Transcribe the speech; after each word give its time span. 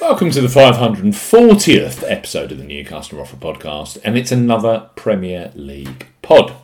Welcome 0.00 0.30
to 0.30 0.40
the 0.40 0.48
540th 0.48 2.10
episode 2.10 2.52
of 2.52 2.58
the 2.58 2.64
New 2.64 2.86
Customer 2.86 3.20
Offer 3.20 3.36
Podcast, 3.36 3.98
and 4.02 4.16
it's 4.16 4.32
another 4.32 4.88
Premier 4.96 5.52
League 5.54 6.06
pod. 6.22 6.54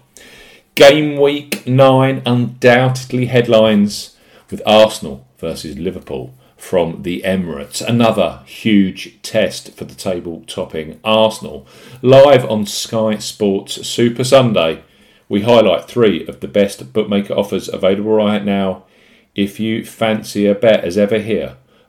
Game 0.74 1.20
week 1.20 1.66
9, 1.66 2.22
undoubtedly 2.24 3.26
headlines 3.26 4.16
with 4.50 4.62
Arsenal 4.64 5.28
versus 5.36 5.76
Liverpool 5.76 6.34
from 6.56 7.02
the 7.02 7.20
Emirates. 7.26 7.86
Another 7.86 8.42
huge 8.46 9.20
test 9.20 9.74
for 9.74 9.84
the 9.84 9.94
table 9.94 10.42
topping 10.46 10.98
Arsenal. 11.04 11.66
Live 12.00 12.50
on 12.50 12.64
Sky 12.64 13.18
Sports 13.18 13.86
Super 13.86 14.24
Sunday, 14.24 14.82
we 15.28 15.42
highlight 15.42 15.86
three 15.86 16.26
of 16.26 16.40
the 16.40 16.48
best 16.48 16.94
bookmaker 16.94 17.34
offers 17.34 17.68
available 17.68 18.14
right 18.14 18.42
now. 18.42 18.84
If 19.34 19.60
you 19.60 19.84
fancy 19.84 20.46
a 20.46 20.54
bet 20.54 20.82
as 20.84 20.96
ever 20.96 21.18
here, 21.18 21.58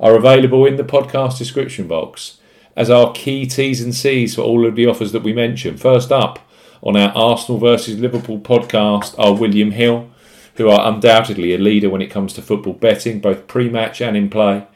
are 0.00 0.16
available 0.16 0.64
in 0.64 0.76
the 0.76 0.84
podcast 0.84 1.38
description 1.38 1.88
box 1.88 2.38
as 2.76 2.90
our 2.90 3.12
key 3.12 3.46
T's 3.46 3.80
and 3.80 3.94
C's 3.94 4.34
for 4.34 4.42
all 4.42 4.66
of 4.66 4.76
the 4.76 4.86
offers 4.86 5.12
that 5.12 5.24
we 5.24 5.32
mention. 5.32 5.76
First 5.76 6.12
up 6.12 6.38
on 6.82 6.96
our 6.96 7.10
Arsenal 7.16 7.58
versus 7.58 7.98
Liverpool 7.98 8.38
podcast 8.38 9.18
are 9.18 9.34
William 9.34 9.72
Hill, 9.72 10.08
who 10.54 10.68
are 10.68 10.92
undoubtedly 10.92 11.54
a 11.54 11.58
leader 11.58 11.90
when 11.90 12.02
it 12.02 12.10
comes 12.10 12.32
to 12.34 12.42
football 12.42 12.74
betting, 12.74 13.20
both 13.20 13.48
pre 13.48 13.68
match 13.68 14.00
and 14.00 14.16
in 14.16 14.30
play. 14.30 14.66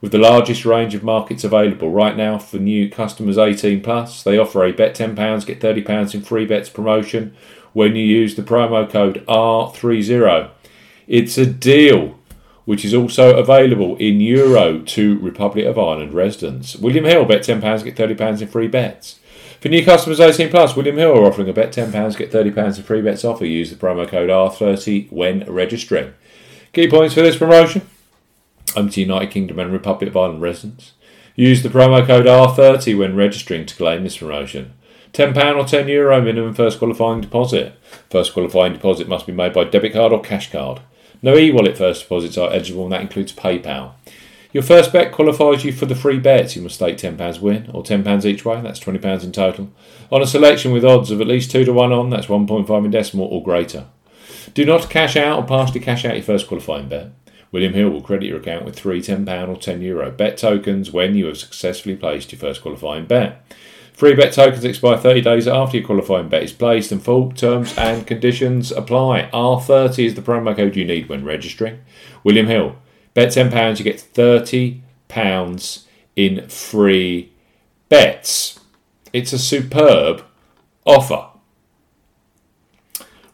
With 0.00 0.12
the 0.12 0.18
largest 0.18 0.64
range 0.64 0.94
of 0.94 1.04
markets 1.04 1.44
available 1.44 1.90
right 1.90 2.16
now 2.16 2.38
for 2.38 2.56
new 2.56 2.88
customers 2.88 3.36
18 3.36 3.82
plus, 3.82 4.22
they 4.22 4.38
offer 4.38 4.64
a 4.64 4.72
bet 4.72 4.96
£10, 4.96 5.44
get 5.44 5.60
£30 5.60 6.14
in 6.14 6.22
free 6.22 6.46
bets 6.46 6.70
promotion 6.70 7.36
when 7.74 7.94
you 7.94 8.04
use 8.04 8.34
the 8.34 8.42
promo 8.42 8.88
code 8.88 9.22
R30. 9.26 10.50
It's 11.06 11.36
a 11.36 11.44
deal 11.44 12.18
which 12.64 12.84
is 12.84 12.94
also 12.94 13.36
available 13.36 13.96
in 13.96 14.20
Euro 14.20 14.80
to 14.80 15.18
Republic 15.18 15.66
of 15.66 15.78
Ireland 15.78 16.14
residents. 16.14 16.76
William 16.76 17.04
Hill, 17.04 17.24
bet 17.24 17.42
£10, 17.42 17.84
get 17.84 17.96
£30 17.96 18.42
in 18.42 18.48
free 18.48 18.68
bets. 18.68 19.18
For 19.60 19.68
new 19.68 19.84
customers 19.84 20.20
18 20.20 20.50
plus, 20.50 20.74
William 20.74 20.96
Hill 20.96 21.18
are 21.18 21.26
offering 21.26 21.48
a 21.48 21.52
bet 21.52 21.72
£10, 21.72 22.16
get 22.16 22.32
£30 22.32 22.78
in 22.78 22.82
free 22.82 23.02
bets 23.02 23.24
offer. 23.24 23.44
Use 23.44 23.70
the 23.70 23.76
promo 23.76 24.08
code 24.08 24.30
R30 24.30 25.12
when 25.12 25.44
registering. 25.52 26.14
Key 26.72 26.88
points 26.88 27.14
for 27.14 27.22
this 27.22 27.36
promotion 27.36 27.82
Home 28.74 28.88
to 28.88 29.00
United 29.00 29.30
Kingdom 29.30 29.58
and 29.58 29.72
Republic 29.72 30.08
of 30.08 30.16
Ireland 30.16 30.42
residents. 30.42 30.92
Use 31.34 31.62
the 31.62 31.68
promo 31.68 32.06
code 32.06 32.26
R30 32.26 32.96
when 32.96 33.16
registering 33.16 33.66
to 33.66 33.74
claim 33.74 34.04
this 34.04 34.18
promotion. 34.18 34.72
£10 35.12 35.36
or 35.56 35.64
€10 35.64 35.88
Euro 35.88 36.20
minimum 36.20 36.54
first 36.54 36.78
qualifying 36.78 37.20
deposit. 37.20 37.74
First 38.10 38.32
qualifying 38.32 38.72
deposit 38.72 39.08
must 39.08 39.26
be 39.26 39.32
made 39.32 39.52
by 39.52 39.64
debit 39.64 39.92
card 39.92 40.12
or 40.12 40.20
cash 40.20 40.52
card. 40.52 40.80
No 41.22 41.36
e-wallet 41.36 41.76
first 41.76 42.02
deposits 42.02 42.38
are 42.38 42.50
eligible 42.50 42.84
and 42.84 42.92
that 42.92 43.02
includes 43.02 43.32
PayPal. 43.32 43.92
Your 44.52 44.62
first 44.62 44.92
bet 44.92 45.12
qualifies 45.12 45.64
you 45.64 45.72
for 45.72 45.86
the 45.86 45.94
free 45.94 46.18
bets. 46.18 46.56
You 46.56 46.62
must 46.62 46.74
stake 46.76 46.96
£10 46.96 47.40
win 47.40 47.70
or 47.72 47.82
£10 47.82 48.24
each 48.24 48.44
way, 48.44 48.60
that's 48.60 48.80
£20 48.80 49.22
in 49.22 49.32
total. 49.32 49.70
On 50.10 50.22
a 50.22 50.26
selection 50.26 50.72
with 50.72 50.84
odds 50.84 51.10
of 51.10 51.20
at 51.20 51.28
least 51.28 51.52
2 51.52 51.64
to 51.64 51.72
1 51.72 51.92
on, 51.92 52.10
that's 52.10 52.26
1.5 52.26 52.84
in 52.84 52.90
decimal 52.90 53.26
or 53.26 53.44
greater. 53.44 53.86
Do 54.54 54.64
not 54.64 54.90
cash 54.90 55.16
out 55.16 55.38
or 55.38 55.46
partially 55.46 55.80
cash 55.80 56.04
out 56.04 56.14
your 56.14 56.24
first 56.24 56.48
qualifying 56.48 56.88
bet. 56.88 57.10
William 57.52 57.74
Hill 57.74 57.90
will 57.90 58.02
credit 58.02 58.26
your 58.26 58.38
account 58.38 58.64
with 58.64 58.76
three 58.76 59.00
£10 59.00 59.20
or 59.48 59.56
€10 59.56 59.82
Euro 59.82 60.10
bet 60.10 60.36
tokens 60.36 60.90
when 60.90 61.14
you 61.14 61.26
have 61.26 61.38
successfully 61.38 61.96
placed 61.96 62.32
your 62.32 62.38
first 62.40 62.62
qualifying 62.62 63.06
bet. 63.06 63.44
Free 64.00 64.14
bet 64.14 64.32
tokens 64.32 64.64
expire 64.64 64.96
30 64.96 65.20
days 65.20 65.46
after 65.46 65.76
your 65.76 65.84
qualifying 65.86 66.30
bet 66.30 66.42
is 66.42 66.54
placed 66.54 66.90
and 66.90 67.02
full 67.02 67.32
terms 67.32 67.76
and 67.76 68.06
conditions 68.06 68.72
apply. 68.72 69.28
R30 69.30 70.06
is 70.06 70.14
the 70.14 70.22
promo 70.22 70.56
code 70.56 70.74
you 70.74 70.86
need 70.86 71.10
when 71.10 71.22
registering. 71.22 71.80
William 72.24 72.46
Hill, 72.46 72.76
bet 73.12 73.28
£10, 73.28 73.78
you 73.78 73.84
get 73.84 73.98
£30 73.98 75.84
in 76.16 76.48
free 76.48 77.30
bets. 77.90 78.58
It's 79.12 79.34
a 79.34 79.38
superb 79.38 80.24
offer. 80.86 81.26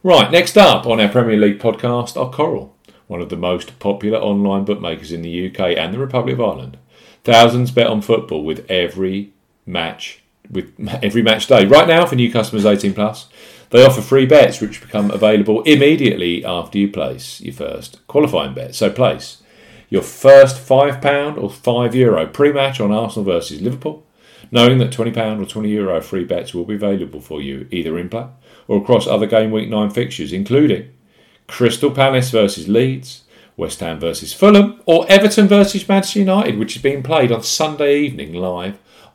Right, 0.03 0.29
next 0.29 0.57
up 0.57 0.85
on 0.85 0.99
our 0.99 1.07
Premier 1.07 1.37
League 1.37 1.59
podcast 1.59 2.21
are 2.21 2.29
Coral, 2.29 2.75
one 3.07 3.21
of 3.21 3.29
the 3.29 3.37
most 3.37 3.79
popular 3.79 4.19
online 4.19 4.65
bookmakers 4.65 5.13
in 5.13 5.21
the 5.21 5.47
UK 5.47 5.77
and 5.77 5.93
the 5.93 5.97
Republic 5.97 6.33
of 6.33 6.41
Ireland. 6.41 6.77
Thousands 7.23 7.71
bet 7.71 7.87
on 7.87 8.01
football 8.01 8.43
with 8.43 8.69
every 8.69 9.31
match 9.65 10.23
with 10.49 10.73
every 11.03 11.21
match 11.21 11.47
day. 11.47 11.65
Right 11.65 11.87
now, 11.87 12.05
for 12.05 12.15
new 12.15 12.31
customers 12.31 12.65
18 12.65 12.93
plus, 12.93 13.27
they 13.69 13.85
offer 13.85 14.01
free 14.01 14.25
bets 14.25 14.61
which 14.61 14.81
become 14.81 15.11
available 15.11 15.61
immediately 15.63 16.45
after 16.45 16.77
you 16.77 16.89
place 16.89 17.41
your 17.41 17.53
first 17.53 18.05
qualifying 18.07 18.53
bet. 18.53 18.75
So 18.75 18.89
place 18.89 19.43
your 19.89 20.01
first 20.01 20.59
five 20.59 21.01
pound 21.01 21.37
or 21.37 21.49
five 21.49 21.95
euro 21.95 22.25
pre-match 22.27 22.79
on 22.79 22.91
Arsenal 22.91 23.25
versus 23.25 23.61
Liverpool, 23.61 24.05
knowing 24.51 24.77
that 24.77 24.91
twenty 24.91 25.11
pound 25.11 25.41
or 25.41 25.45
twenty 25.45 25.69
euro 25.69 26.01
free 26.01 26.23
bets 26.23 26.53
will 26.53 26.65
be 26.65 26.75
available 26.75 27.21
for 27.21 27.41
you 27.41 27.67
either 27.71 27.97
in 27.97 28.09
play 28.09 28.27
or 28.67 28.81
across 28.81 29.07
other 29.07 29.25
game 29.25 29.51
week 29.51 29.69
nine 29.69 29.89
fixtures, 29.89 30.33
including 30.33 30.89
Crystal 31.47 31.91
Palace 31.91 32.31
versus 32.31 32.67
Leeds. 32.67 33.23
West 33.55 33.79
Ham 33.79 33.99
versus 33.99 34.33
Fulham, 34.33 34.79
or 34.85 35.03
Everton 35.09 35.47
versus 35.47 35.89
Manchester 35.89 36.19
United, 36.19 36.59
which 36.59 36.75
is 36.75 36.81
being 36.83 37.01
played 37.01 37.31
on 37.31 37.41
Sunday 37.41 38.01
evening 38.01 38.35
live 38.35 38.77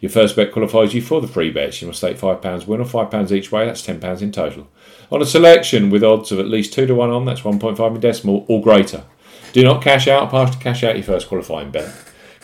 Your 0.00 0.10
first 0.10 0.36
bet 0.36 0.52
qualifies 0.52 0.94
you 0.94 1.02
for 1.02 1.20
the 1.20 1.26
free 1.26 1.50
bets. 1.50 1.80
You 1.80 1.88
must 1.88 1.98
stake 1.98 2.18
£5 2.18 2.66
win 2.66 2.80
or 2.80 2.84
£5 2.84 3.32
each 3.32 3.50
way, 3.50 3.66
that's 3.66 3.86
£10 3.86 4.22
in 4.22 4.32
total. 4.32 4.68
On 5.10 5.20
a 5.20 5.26
selection 5.26 5.90
with 5.90 6.04
odds 6.04 6.30
of 6.30 6.38
at 6.38 6.48
least 6.48 6.72
2 6.72 6.86
to 6.86 6.94
1 6.94 7.10
on, 7.10 7.24
that's 7.24 7.40
1.5 7.40 7.94
in 7.94 8.00
decimal 8.00 8.44
or 8.48 8.62
greater. 8.62 9.04
Do 9.52 9.64
not 9.64 9.82
cash 9.82 10.06
out, 10.06 10.30
pass 10.30 10.54
to 10.54 10.62
cash 10.62 10.84
out 10.84 10.96
your 10.96 11.04
first 11.04 11.28
qualifying 11.28 11.70
bet. 11.70 11.92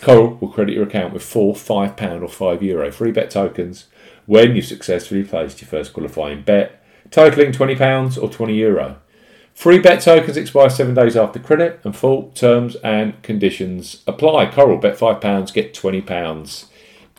Coral 0.01 0.37
will 0.41 0.49
credit 0.49 0.75
your 0.75 0.85
account 0.85 1.13
with 1.13 1.23
four 1.23 1.55
£5 1.55 2.23
or 2.23 2.29
€5 2.29 2.63
Euro 2.63 2.91
free 2.91 3.13
bet 3.13 3.31
tokens 3.31 3.87
when 4.27 4.57
you've 4.57 4.65
successfully 4.65 5.23
placed 5.23 5.61
your 5.61 5.69
first 5.69 5.93
qualifying 5.93 6.43
bet, 6.43 6.83
totaling 7.11 7.53
£20 7.53 8.23
or 8.23 8.29
€20. 8.29 8.97
Free 9.55 9.79
bet 9.79 10.01
tokens 10.01 10.37
expire 10.37 10.69
seven 10.69 10.95
days 10.95 11.17
after 11.17 11.39
credit, 11.39 11.81
and 11.85 11.95
full 11.95 12.31
terms 12.35 12.75
and 12.77 13.23
conditions 13.23 14.03
apply. 14.07 14.47
Coral 14.47 14.79
bet 14.79 14.99
£5, 14.99 15.53
get 15.53 15.73
£20 15.73 16.65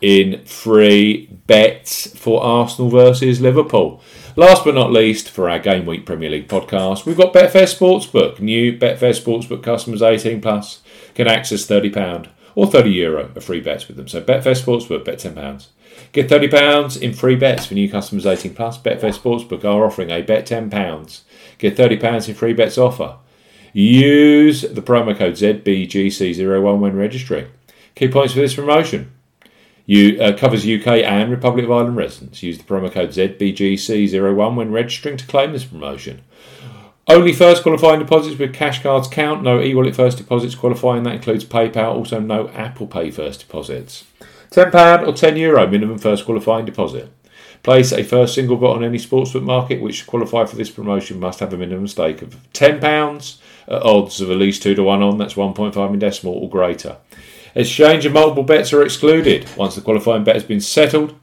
in 0.00 0.44
free 0.44 1.26
bets 1.46 2.18
for 2.18 2.42
Arsenal 2.42 2.90
versus 2.90 3.40
Liverpool. 3.40 4.02
Last 4.36 4.64
but 4.64 4.74
not 4.74 4.92
least, 4.92 5.30
for 5.30 5.48
our 5.48 5.58
Game 5.58 5.86
Week 5.86 6.04
Premier 6.04 6.28
League 6.28 6.48
podcast, 6.48 7.06
we've 7.06 7.16
got 7.16 7.32
Betfair 7.32 7.64
Sportsbook. 7.64 8.38
New 8.38 8.78
Betfair 8.78 9.18
Sportsbook 9.18 9.62
customers 9.62 10.02
18 10.02 10.42
plus 10.42 10.82
can 11.14 11.26
access 11.26 11.66
£30 11.66 12.28
or 12.54 12.66
€30 12.66 12.94
Euro 12.94 13.30
of 13.34 13.44
free 13.44 13.60
bets 13.60 13.88
with 13.88 13.96
them. 13.96 14.08
So 14.08 14.20
Betfair 14.20 14.60
Sportsbook, 14.60 15.04
bet 15.06 15.18
£10. 15.18 15.66
Get 16.12 16.28
£30 16.28 17.00
in 17.00 17.14
free 17.14 17.36
bets 17.36 17.66
for 17.66 17.74
new 17.74 17.90
customers 17.90 18.26
18 18.26 18.54
plus. 18.54 18.76
Betfair 18.76 19.18
Sportsbook 19.18 19.64
are 19.64 19.86
offering 19.86 20.10
a 20.10 20.20
bet 20.20 20.46
£10. 20.46 21.20
Get 21.58 21.76
£30 21.76 22.28
in 22.28 22.34
free 22.34 22.52
bets 22.52 22.76
offer. 22.76 23.16
Use 23.72 24.62
the 24.62 24.82
promo 24.82 25.16
code 25.16 25.34
ZBGC01 25.34 26.78
when 26.78 26.96
registering. 26.96 27.46
Key 27.94 28.08
points 28.08 28.34
for 28.34 28.40
this 28.40 28.54
promotion. 28.54 29.12
You, 29.86 30.20
uh, 30.20 30.36
covers 30.36 30.66
UK 30.66 31.04
and 31.04 31.30
Republic 31.30 31.64
of 31.64 31.70
Ireland 31.70 31.96
residents. 31.96 32.42
Use 32.42 32.58
the 32.58 32.64
promo 32.64 32.90
code 32.90 33.10
ZBGC01 33.10 34.56
when 34.56 34.72
registering 34.72 35.16
to 35.16 35.26
claim 35.26 35.52
this 35.52 35.64
promotion. 35.64 36.22
Only 37.08 37.32
first 37.32 37.62
qualifying 37.62 38.00
deposits 38.00 38.36
with 38.36 38.52
cash 38.52 38.82
cards 38.82 39.06
count. 39.06 39.44
No 39.44 39.62
e-wallet 39.62 39.94
first 39.94 40.18
deposits 40.18 40.56
qualifying. 40.56 41.04
That 41.04 41.14
includes 41.14 41.44
PayPal. 41.44 41.94
Also, 41.94 42.18
no 42.18 42.48
Apple 42.48 42.88
Pay 42.88 43.12
first 43.12 43.40
deposits. 43.40 44.04
£10 44.50 45.06
or 45.06 45.12
€10 45.12 45.38
Euro 45.38 45.68
minimum 45.68 45.98
first 45.98 46.24
qualifying 46.24 46.64
deposit. 46.64 47.12
Place 47.62 47.92
a 47.92 48.02
first 48.02 48.34
single 48.34 48.56
bet 48.56 48.70
on 48.70 48.84
any 48.84 48.98
sportsbook 48.98 49.42
market 49.42 49.80
which 49.80 50.06
qualify 50.06 50.44
for 50.46 50.56
this 50.56 50.70
promotion 50.70 51.20
must 51.20 51.40
have 51.40 51.52
a 51.52 51.56
minimum 51.56 51.86
stake 51.86 52.22
of 52.22 52.36
£10 52.52 53.38
at 53.68 53.82
odds 53.82 54.20
of 54.20 54.30
at 54.30 54.36
least 54.36 54.62
2 54.62 54.74
to 54.74 54.82
1 54.82 55.02
on, 55.02 55.18
that's 55.18 55.34
1.5 55.34 55.92
in 55.92 55.98
decimal 55.98 56.34
or 56.34 56.48
greater. 56.48 56.96
Exchange 57.56 58.04
of 58.04 58.12
multiple 58.12 58.42
bets 58.42 58.70
are 58.74 58.82
excluded. 58.82 59.48
Once 59.56 59.74
the 59.74 59.80
qualifying 59.80 60.24
bet 60.24 60.36
has 60.36 60.44
been 60.44 60.60
settled, 60.60 61.18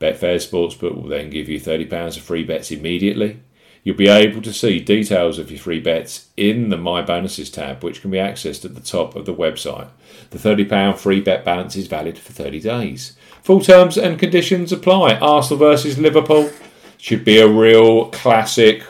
Betfair 0.00 0.36
Sportsbook 0.36 0.94
will 0.94 1.08
then 1.08 1.28
give 1.28 1.48
you 1.48 1.60
£30 1.60 2.16
of 2.16 2.22
free 2.22 2.44
bets 2.44 2.70
immediately. 2.70 3.40
You'll 3.82 3.96
be 3.96 4.06
able 4.06 4.42
to 4.42 4.52
see 4.52 4.78
details 4.78 5.40
of 5.40 5.50
your 5.50 5.58
free 5.58 5.80
bets 5.80 6.28
in 6.36 6.68
the 6.68 6.76
My 6.76 7.02
Bonuses 7.02 7.50
tab, 7.50 7.82
which 7.82 8.00
can 8.00 8.12
be 8.12 8.18
accessed 8.18 8.64
at 8.64 8.76
the 8.76 8.80
top 8.80 9.16
of 9.16 9.26
the 9.26 9.34
website. 9.34 9.88
The 10.30 10.38
£30 10.38 10.98
free 10.98 11.20
bet 11.20 11.44
balance 11.44 11.74
is 11.74 11.88
valid 11.88 12.16
for 12.16 12.32
30 12.32 12.60
days. 12.60 13.16
Full 13.42 13.60
terms 13.60 13.98
and 13.98 14.20
conditions 14.20 14.70
apply. 14.70 15.14
Arsenal 15.14 15.58
versus 15.58 15.98
Liverpool 15.98 16.48
should 16.96 17.24
be 17.24 17.40
a 17.40 17.48
real 17.48 18.06
classic 18.10 18.84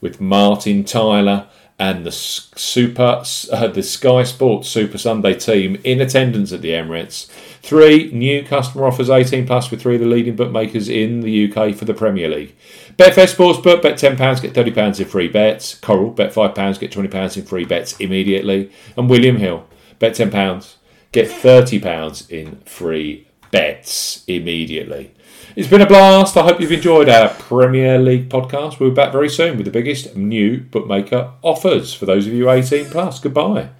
with 0.00 0.20
Martin 0.20 0.82
Tyler 0.82 1.46
and 1.78 2.06
the 2.06 2.12
Super 2.12 3.22
uh, 3.52 3.68
the 3.68 3.82
Sky 3.82 4.22
Sports 4.22 4.68
Super 4.68 4.96
Sunday 4.96 5.34
team 5.34 5.78
in 5.84 6.00
attendance 6.00 6.52
at 6.52 6.62
the 6.62 6.70
Emirates. 6.70 7.26
Three 7.60 8.10
new 8.12 8.44
customer 8.44 8.86
offers 8.86 9.10
18 9.10 9.46
plus 9.46 9.70
with 9.70 9.82
three 9.82 9.96
of 9.96 10.00
the 10.00 10.06
leading 10.06 10.36
bookmakers 10.36 10.88
in 10.88 11.20
the 11.20 11.52
UK 11.52 11.74
for 11.74 11.84
the 11.84 11.92
Premier 11.92 12.28
League. 12.28 12.56
Betfair 12.96 13.26
Sportsbook, 13.26 13.82
bet 13.82 13.98
£10, 13.98 14.16
get 14.40 14.54
£30 14.54 15.00
in 15.00 15.06
free 15.06 15.28
bets. 15.28 15.74
Coral, 15.74 16.10
bet 16.10 16.32
£5, 16.32 16.78
get 16.78 16.92
£20 16.92 17.36
in 17.36 17.44
free 17.44 17.64
bets 17.64 17.98
immediately. 17.98 18.70
And 18.96 19.10
William 19.10 19.36
Hill, 19.36 19.66
bet 19.98 20.14
£10, 20.14 20.76
get 21.12 21.28
£30 21.28 22.30
in 22.30 22.60
free 22.60 23.26
bets 23.56 24.22
immediately. 24.26 25.10
It's 25.56 25.68
been 25.68 25.80
a 25.80 25.86
blast. 25.86 26.36
I 26.36 26.42
hope 26.42 26.60
you've 26.60 26.72
enjoyed 26.72 27.08
our 27.08 27.30
Premier 27.30 27.98
League 27.98 28.28
podcast. 28.28 28.78
We'll 28.78 28.90
be 28.90 28.94
back 28.94 29.12
very 29.12 29.30
soon 29.30 29.56
with 29.56 29.64
the 29.64 29.72
biggest 29.72 30.14
new 30.14 30.60
bookmaker 30.60 31.32
offers 31.40 31.94
for 31.94 32.04
those 32.04 32.26
of 32.26 32.34
you 32.34 32.50
18 32.50 32.90
plus. 32.90 33.18
Goodbye. 33.18 33.70